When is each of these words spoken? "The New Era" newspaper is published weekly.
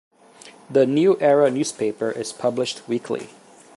"The 0.67 0.87
New 0.87 1.15
Era" 1.19 1.51
newspaper 1.51 2.09
is 2.09 2.33
published 2.33 2.87
weekly. 2.87 3.29